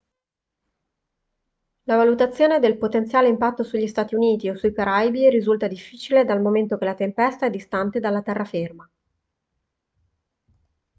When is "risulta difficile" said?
5.29-6.25